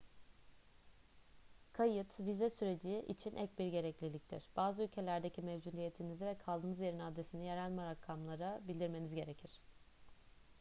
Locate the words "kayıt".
1.73-2.19